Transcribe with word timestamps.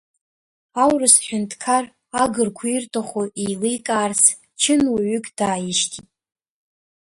Аурыс 0.83 1.15
ҳәынҭқар 1.25 1.85
агырқәа 2.23 2.67
ирҭаху 2.75 3.25
еиликаарц 3.43 4.21
чынуаҩык 4.61 5.25
дааишьҭит. 5.37 6.07